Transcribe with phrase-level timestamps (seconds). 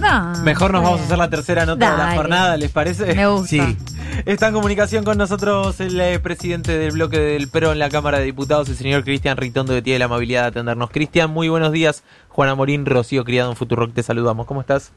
[0.00, 3.14] No, Mejor nos vamos a hacer la tercera nota de la jornada, ¿les parece?
[3.14, 3.48] Me gusta.
[3.48, 3.60] Sí.
[4.24, 8.18] Está en comunicación con nosotros el eh, presidente del bloque del PRO en la Cámara
[8.18, 10.90] de Diputados, el señor Cristian Ritondo, que tiene la amabilidad de atendernos.
[10.90, 12.04] Cristian, muy buenos días.
[12.28, 14.46] Juana Morín, Rocío Criado en Futurock, te saludamos.
[14.46, 14.92] ¿Cómo estás?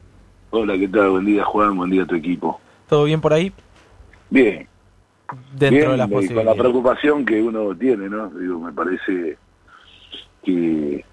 [0.50, 1.10] Hola, ¿qué tal?
[1.10, 1.76] Buen día, Juan.
[1.76, 2.60] Buen día a tu equipo.
[2.88, 3.52] ¿Todo bien por ahí?
[4.30, 4.66] Bien.
[5.54, 6.58] Dentro bien, de las eh, Con la posibilidades.
[6.60, 8.28] preocupación que uno tiene, ¿no?
[8.30, 9.38] Digo, me parece
[10.44, 11.04] que,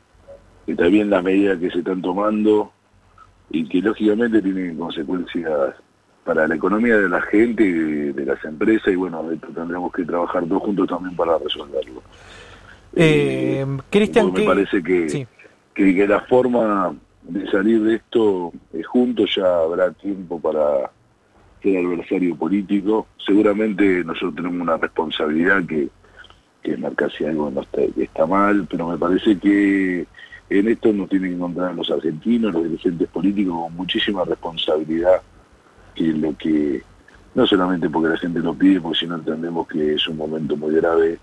[0.65, 2.71] que también las medidas que se están tomando
[3.49, 5.73] y que lógicamente tienen consecuencias
[6.25, 9.91] para la economía de la gente, y de, de las empresas, y bueno, esto tendremos
[9.93, 12.01] que trabajar todos juntos también para resolverlo.
[12.95, 15.27] Eh, Cristian, porque ¿qué- me parece que, Sí.
[15.73, 16.93] que, que la forma
[17.23, 20.89] de salir de esto eh, juntos ya habrá tiempo para
[21.61, 23.07] ser adversario político.
[23.25, 25.89] Seguramente nosotros tenemos una responsabilidad que,
[26.63, 30.05] que es marcar si algo no está, que está mal, pero me parece que
[30.49, 35.21] en esto nos tienen que encontrar los argentinos, los dirigentes políticos con muchísima responsabilidad,
[35.93, 36.81] que es lo que,
[37.35, 40.55] no solamente porque la gente lo pide, porque si no entendemos que es un momento
[40.55, 41.19] muy grave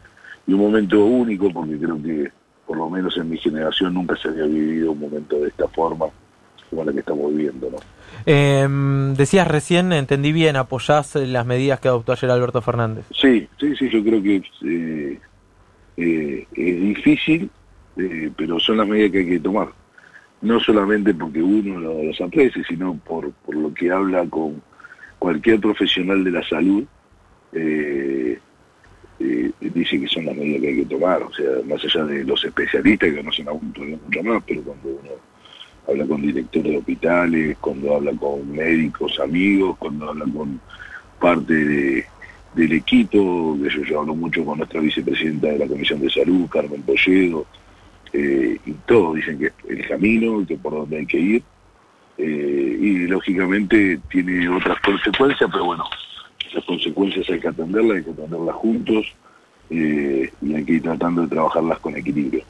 [0.46, 2.30] y un momento único, porque creo que
[2.66, 6.06] por lo menos en mi generación nunca se había vivido un momento de esta forma
[6.70, 7.77] como la que estamos viviendo, ¿no?
[8.27, 8.66] Eh,
[9.16, 13.04] decías recién, entendí bien, apoyás eh, las medidas que adoptó ayer Alberto Fernández.
[13.12, 15.20] Sí, sí, sí, yo creo que eh,
[15.96, 17.50] eh, es difícil,
[17.96, 19.68] eh, pero son las medidas que hay que tomar.
[20.42, 24.60] No solamente porque uno lo- los aprecie, sino por, por lo que habla con
[25.18, 26.84] cualquier profesional de la salud,
[27.52, 28.38] eh,
[29.20, 31.22] eh, dice que son las medidas que hay que tomar.
[31.22, 34.88] O sea, más allá de los especialistas que conocen aún todavía mucho más, pero cuando
[34.88, 35.10] uno
[35.88, 40.60] habla con directores de hospitales, cuando habla con médicos, amigos, cuando habla con
[41.20, 42.04] parte de,
[42.54, 43.56] del equipo,
[43.88, 47.46] yo hablo mucho con nuestra vicepresidenta de la Comisión de Salud, Carmen Polledo,
[48.14, 51.42] eh, y todos dicen que es el camino, que por donde hay que ir,
[52.16, 55.84] eh, y lógicamente tiene otras consecuencias, pero bueno,
[56.48, 59.06] esas consecuencias hay que atenderlas, hay que atenderlas juntos,
[59.70, 62.44] eh, y hay que ir tratando de trabajarlas con equilibrio.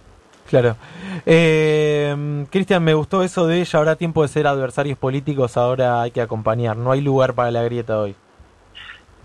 [0.51, 0.77] Claro.
[1.25, 6.11] Eh, Cristian, me gustó eso de ya habrá tiempo de ser adversarios políticos, ahora hay
[6.11, 6.77] que acompañar.
[6.77, 8.15] No hay lugar para la grieta hoy.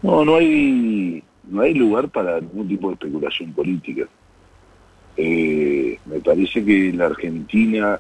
[0.02, 4.06] No, no hay, no hay lugar para ningún tipo de especulación política.
[5.18, 8.00] Eh, me parece que la Argentina,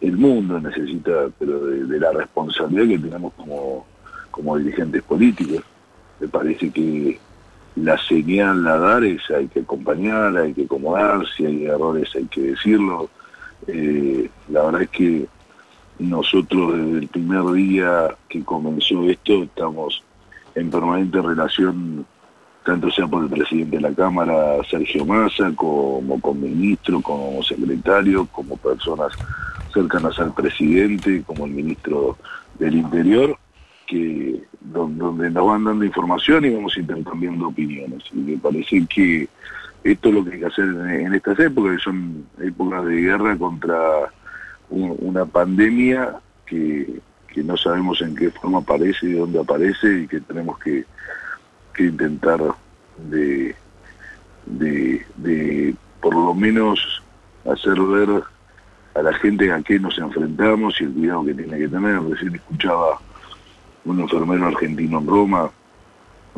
[0.00, 3.86] el mundo necesita, pero de, de la responsabilidad que tenemos como,
[4.30, 5.62] como dirigentes políticos.
[6.20, 7.18] Me parece que
[7.76, 12.24] la señal a dar es hay que acompañar, hay que acomodar, si hay errores hay
[12.24, 13.10] que decirlo.
[13.66, 15.26] Eh, la verdad es que
[15.98, 20.02] nosotros desde el primer día que comenzó esto estamos
[20.54, 22.06] en permanente relación,
[22.66, 28.26] tanto sea por el presidente de la Cámara, Sergio Massa, como con ministro, como secretario,
[28.32, 29.12] como personas
[29.72, 32.18] cercanas al presidente, como el ministro
[32.58, 33.38] del Interior,
[33.86, 38.02] que don- donde nos van dando información y vamos intercambiando opiniones.
[38.12, 39.28] Y me parece que
[39.84, 43.36] esto es lo que hay que hacer en, estas épocas, que son épocas de guerra
[43.38, 43.78] contra
[44.70, 46.98] un- una pandemia que,
[47.32, 50.84] que no sabemos en qué forma aparece y dónde aparece y que tenemos que,
[51.76, 52.40] que intentar
[53.10, 53.54] de,
[54.46, 57.02] de, de por lo menos
[57.44, 58.22] hacer ver
[58.94, 62.02] a la gente a qué nos enfrentamos y el cuidado que tiene que tener.
[62.02, 62.98] Recién escuchaba
[63.84, 65.50] un enfermero argentino en Roma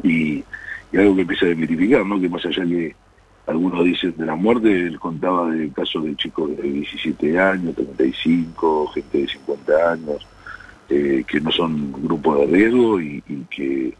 [0.02, 0.44] y,
[0.96, 2.20] algo que empieza a desmitificar, ¿no?
[2.20, 2.96] que más allá que
[3.46, 8.88] algunos dicen de la muerte, él contaba de casos de chicos de 17 años, 35,
[8.88, 10.26] gente de 50 años,
[10.88, 13.94] eh, que no son grupos de riesgo y que,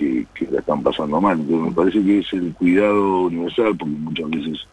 [0.00, 1.38] que, la están pasando mal.
[1.40, 4.66] Entonces me parece que es el cuidado universal, porque muchas veces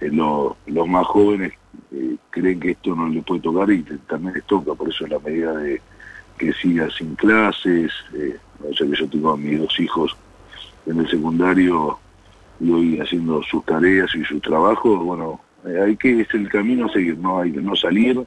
[0.00, 1.52] eh, lo- los más jóvenes
[1.92, 5.18] eh, creen que esto no les puede tocar y también les toca, por eso la
[5.18, 5.80] medida de
[6.38, 8.36] que siga sin clases, eh,
[8.68, 10.16] o sea que yo tengo a mis dos hijos
[10.86, 11.98] en el secundario
[12.60, 16.86] y hoy haciendo sus tareas y sus trabajos, bueno, eh, hay que, es el camino
[16.86, 18.24] a seguir, no hay que no salir,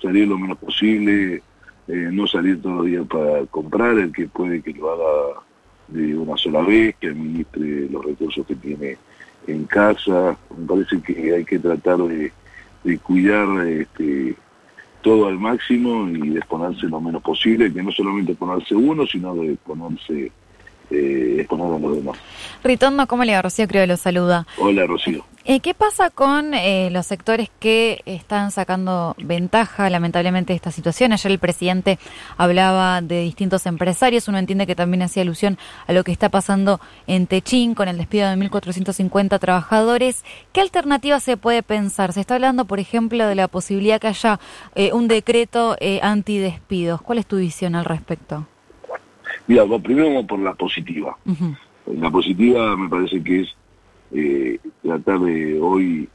[0.00, 1.42] salir lo menos posible,
[1.88, 5.40] eh, no salir todos los días para comprar, el que puede que lo haga
[5.92, 8.96] de una sola vez, que administre los recursos que tiene
[9.46, 12.32] en casa, me parece que hay que tratar de,
[13.02, 14.34] cuidar este,
[15.02, 19.34] todo al máximo y de exponerse lo menos posible, que no solamente exponerse uno, sino
[19.34, 20.32] de exponerse
[20.92, 22.18] eh, a los demás.
[22.62, 23.42] Ritondo, ¿cómo le va?
[23.42, 24.46] Rocío creo que lo saluda.
[24.58, 25.24] Hola, Rocío.
[25.44, 31.12] Eh, ¿Qué pasa con eh, los sectores que están sacando ventaja, lamentablemente, de esta situación?
[31.12, 31.98] Ayer el presidente
[32.36, 34.28] hablaba de distintos empresarios.
[34.28, 35.58] Uno entiende que también hacía alusión
[35.88, 40.24] a lo que está pasando en Techín con el despido de 1.450 trabajadores.
[40.52, 42.12] ¿Qué alternativa se puede pensar?
[42.12, 44.38] Se está hablando, por ejemplo, de la posibilidad que haya
[44.76, 47.02] eh, un decreto eh, antidespidos.
[47.02, 48.46] ¿Cuál es tu visión al respecto?
[49.52, 51.14] Mira, primero vamos por la positiva.
[51.26, 51.54] Ujú.
[52.00, 53.54] La positiva me parece que es
[54.12, 56.08] eh, tratar de hoy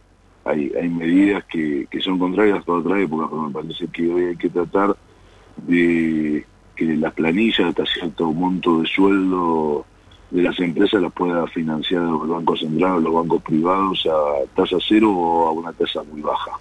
[0.44, 4.24] hay, hay medidas que, que son contrarias a otra época, pero me parece que hoy
[4.24, 4.98] hay que tratar
[5.58, 6.44] de
[6.76, 9.86] que las planillas hasta cierto monto de sueldo
[10.32, 15.12] de las empresas las pueda financiar los bancos centrales, los bancos privados a tasa cero
[15.12, 16.52] o a una tasa muy baja,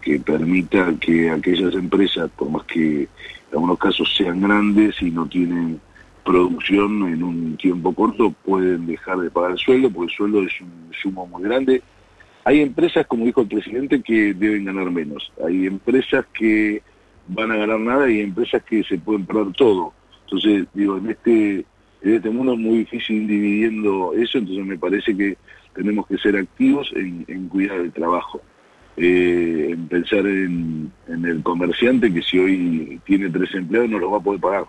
[0.00, 3.08] que permita que aquellas empresas, por más que en
[3.52, 5.80] algunos casos sean grandes y no tienen
[6.28, 10.60] producción en un tiempo corto pueden dejar de pagar el sueldo, porque el sueldo es
[10.60, 11.82] un sumo muy grande.
[12.44, 15.32] Hay empresas, como dijo el presidente, que deben ganar menos.
[15.46, 16.82] Hay empresas que
[17.28, 19.94] van a ganar nada y empresas que se pueden perder todo.
[20.24, 21.64] Entonces, digo, en este,
[22.02, 25.38] en este mundo es muy difícil ir dividiendo eso, entonces me parece que
[25.74, 28.42] tenemos que ser activos en, en cuidar el trabajo.
[28.98, 34.12] Eh, en pensar en, en el comerciante que si hoy tiene tres empleados no los
[34.12, 34.64] va a poder pagar.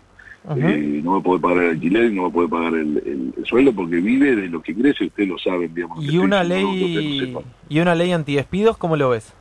[0.55, 3.33] Eh, no va a poder pagar el alquiler, no va a poder pagar el, el-
[3.37, 6.03] el sueldo porque vive de lo que crece, ustedes lo saben, digamos.
[6.03, 9.33] Y una no- ley y una ley antidespidos, ¿cómo lo ves?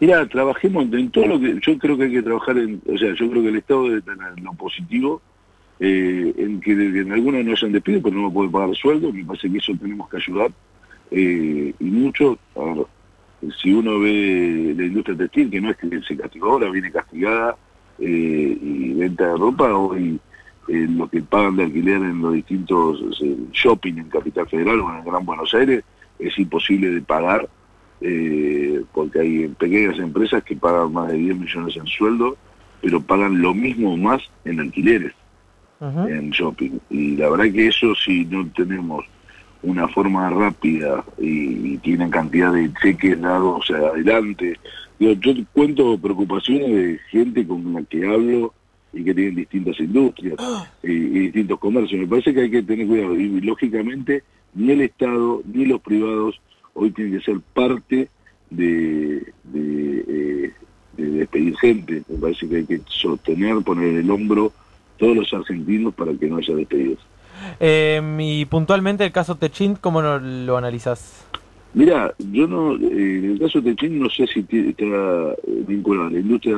[0.00, 3.14] Mira, trabajemos en todo lo que yo creo que hay que trabajar en, o sea,
[3.14, 5.20] yo creo que el Estado debe tener lo positivo,
[5.78, 9.12] eh, en que en algunos no hayan despido, pero no va a poder pagar sueldo,
[9.12, 10.50] me parece que eso tenemos que ayudar,
[11.10, 12.86] eh, y mucho, a ver,
[13.60, 17.56] si uno ve la industria textil, que no es que se castigó ahora, viene castigada,
[18.00, 20.18] eh, y venta de ropa, hoy
[20.68, 24.90] eh, lo que pagan de alquiler en los distintos eh, shopping en Capital Federal o
[24.90, 25.82] en el Gran Buenos Aires
[26.18, 27.48] es imposible de pagar
[28.00, 32.36] eh, porque hay pequeñas empresas que pagan más de 10 millones en sueldo,
[32.80, 35.12] pero pagan lo mismo o más en alquileres,
[35.80, 36.78] en shopping.
[36.88, 39.04] Y la verdad que eso si no tenemos
[39.62, 44.58] una forma rápida y, y tienen cantidad de cheques dados adelante.
[44.98, 45.14] Yo
[45.52, 48.52] cuento preocupaciones de gente con la que hablo
[48.92, 50.36] y que tienen distintas industrias
[50.82, 52.00] y, y distintos comercios.
[52.00, 54.22] Me parece que hay que tener cuidado y lógicamente
[54.54, 56.40] ni el Estado ni los privados
[56.74, 58.08] hoy tienen que ser parte
[58.50, 60.52] de, de, eh,
[60.96, 62.02] de despedir gente.
[62.08, 64.52] Me parece que hay que sostener, poner el hombro
[64.98, 66.98] todos los argentinos para que no haya despedidos.
[67.58, 71.26] Eh, y puntualmente el caso Techint, ¿cómo no lo analizas?
[71.72, 75.36] Mira, yo no, eh, en el caso de Techín no sé si está eh,
[75.68, 76.56] vinculado a la industria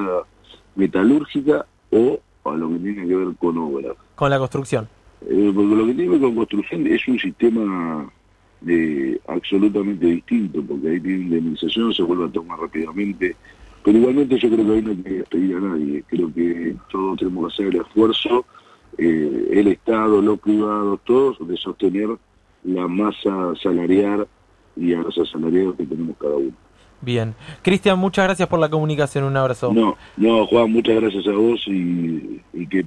[0.74, 3.94] metalúrgica o a lo que tiene que ver con obras.
[4.14, 4.88] Con la construcción.
[5.28, 8.10] Eh, porque lo que tiene que ver con construcción es un sistema
[8.66, 13.36] eh, absolutamente distinto, porque ahí tiene indemnización, se vuelve a tomar rápidamente.
[13.84, 16.04] Pero igualmente yo creo que ahí no hay que despedir a nadie.
[16.08, 18.46] Creo que todos tenemos que hacer el esfuerzo,
[18.98, 22.08] eh, el Estado, los privados, todos, de sostener
[22.64, 24.26] la masa salarial
[24.76, 26.52] y a los asalariados que tenemos cada uno.
[27.00, 27.34] Bien.
[27.62, 29.24] Cristian, muchas gracias por la comunicación.
[29.24, 29.72] Un abrazo.
[29.72, 32.84] No, no, Juan, muchas gracias a vos y, y que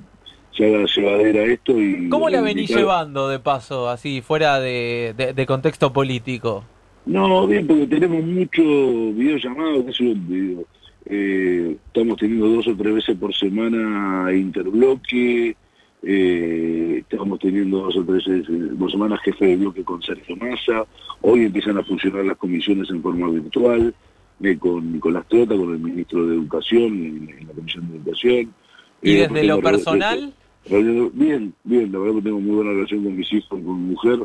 [0.56, 1.78] se haga llevadera esto.
[1.80, 6.64] y ¿Cómo la venís llevando de paso, así, fuera de, de- de contexto político?
[7.06, 10.64] No, bien, porque tenemos mucho videollamados, sé yo, digo,
[11.08, 15.56] eh, estamos teniendo dos o tres veces por semana interbloque,
[16.04, 18.48] eh, estamos teniendo dos o tres veces
[18.78, 20.86] por semana jefe de bloque con Sergio Massa,
[21.22, 23.94] hoy empiezan a funcionar las comisiones en forma virtual,
[24.42, 28.54] eh, con Nicolás Trota, con el ministro de Educación, en, en la Comisión de Educación.
[29.02, 30.34] ¿Y Eh, desde lo personal?
[30.70, 33.92] Reunión- Bien, bien, la verdad que tengo muy buena relación con mis hijos, con mi
[33.92, 34.20] mujer.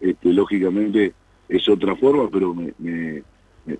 [0.00, 1.12] Este, lógicamente
[1.48, 3.22] es otra forma, pero me, me,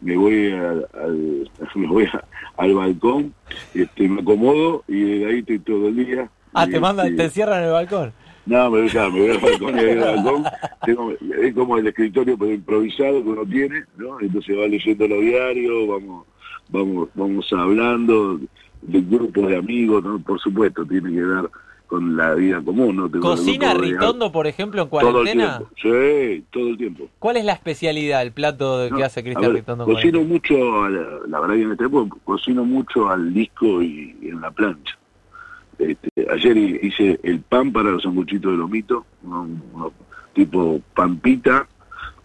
[0.01, 2.25] me- voy, al, al- me voy a-
[2.57, 3.33] al balcón,
[3.75, 6.31] este, me acomodo y desde ahí estoy todo el día.
[6.55, 8.13] Ah, te mandan, te encierran en el balcón.
[8.47, 10.45] No, me voy, a- me voy al balcón y el balcón
[10.85, 11.13] tengo,
[11.43, 14.19] es como el escritorio pero improvisado que uno tiene, ¿no?
[14.21, 16.27] Entonces va leyendo los diarios, vamos,
[16.71, 18.41] vamos, vamos hablando
[18.83, 20.19] de grupos de amigos, ¿no?
[20.21, 21.51] Por supuesto, tiene que ver
[21.89, 23.09] con la vida común, ¿no?
[23.11, 25.59] Tengo ¿Cocina de- Ritondo, por ejemplo, en todo el cuarentena?
[25.59, 25.75] tiempo.
[25.83, 27.09] Sí, todo el tiempo.
[27.19, 29.85] ¿Cuál es la especialidad, el plato de- que hace Cristian ver, Ritondo?
[29.87, 34.17] Cocino mucho, a la, la verdad que en este época cocino mucho al disco y,
[34.23, 34.98] y en la plancha.
[35.79, 39.93] Este, ayer hi- hice el pan para los sanguchitos de lomito, uno, uno
[40.35, 41.67] tipo pampita,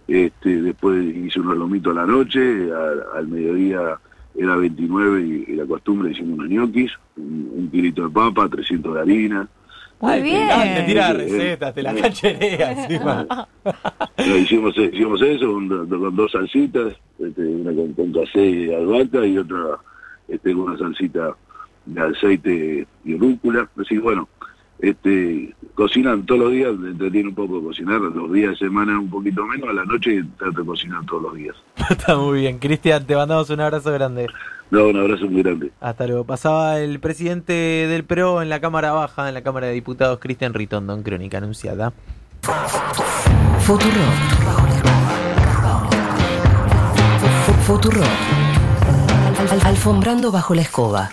[0.08, 2.40] este, después hice unos lomitos a la noche,
[2.72, 4.00] al, al mediodía
[4.36, 8.94] era 29 y, y la costumbre hicimos unos ñoquis, un, un kilito de papa, 300
[8.96, 9.48] de harina,
[10.00, 10.48] Muy bien.
[10.76, 13.48] Te tira recetas, te la cancherea encima.
[14.28, 18.74] No, hicimos, hicimos eso con, do- con dos salsitas, este, una con, con casé y
[18.74, 19.58] albahaca y otra
[20.28, 21.36] este, con una salsita
[21.86, 23.70] de aceite y rúcula.
[23.78, 24.28] Así que bueno,
[24.80, 29.46] este, cocinan todos los días, entretiene un poco cocinar, los días de semana un poquito
[29.46, 31.56] menos, a la noche trato de cocinar todos los días.
[31.90, 32.60] Está muy bien.
[32.60, 34.28] Cristian, te mandamos un abrazo grande.
[34.72, 35.72] No, un abrazo muy grande.
[35.80, 36.26] Hasta luego.
[36.26, 40.54] Pasaba el presidente del PRO en la Cámara Baja, en la Cámara de Diputados, Cristian
[40.54, 41.94] Ritondo, en Crónica Anunciada.
[43.60, 43.92] Futuro.
[47.66, 48.02] Futuro.
[49.64, 51.12] Alfombrando bajo la escoba.